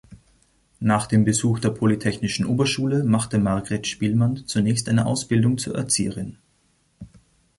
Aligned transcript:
Nach 0.79 1.05
dem 1.05 1.25
Besuch 1.25 1.59
der 1.59 1.69
Polytechnischen 1.69 2.47
Oberschule 2.47 3.03
machte 3.03 3.37
Margrit 3.37 3.85
Spielmann 3.85 4.47
zunächst 4.47 4.89
eine 4.89 5.05
Ausbildung 5.05 5.59
zur 5.59 5.75
Erzieherin. 5.75 6.37